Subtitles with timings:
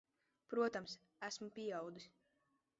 [0.53, 0.95] Protams.
[1.29, 2.11] Esmu pieaudzis.